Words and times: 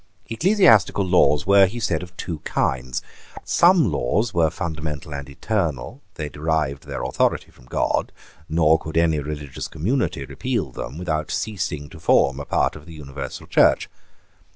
Ecclesiastical 0.31 1.05
laws 1.05 1.45
were, 1.45 1.67
he 1.67 1.79
said, 1.79 2.01
of 2.01 2.17
two 2.17 2.39
kinds. 2.39 3.03
Some 3.43 3.91
laws 3.91 4.33
were 4.33 4.49
fundamental 4.49 5.13
and 5.13 5.29
eternal: 5.29 6.01
they 6.15 6.27
derived 6.27 6.87
their 6.87 7.03
authority 7.03 7.51
from 7.51 7.67
God; 7.67 8.11
nor 8.49 8.79
could 8.79 8.97
any 8.97 9.19
religious 9.19 9.67
community 9.67 10.25
repeal 10.25 10.71
them 10.71 10.97
without 10.97 11.29
ceasing 11.29 11.87
to 11.91 11.99
form 11.99 12.39
a 12.39 12.45
part 12.45 12.75
of 12.75 12.87
the 12.87 12.93
universal 12.95 13.45
Church. 13.45 13.87